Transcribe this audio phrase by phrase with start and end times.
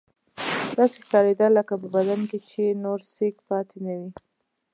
[0.77, 4.11] داسې ښکارېدل لکه په بدن کې چې یې نور سېک پاتې نه وي.